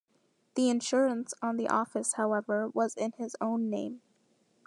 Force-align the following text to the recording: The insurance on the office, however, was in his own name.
The 0.55 0.67
insurance 0.71 1.31
on 1.43 1.57
the 1.57 1.67
office, 1.69 2.13
however, 2.13 2.69
was 2.69 2.95
in 2.95 3.11
his 3.11 3.35
own 3.39 3.69
name. 3.69 4.01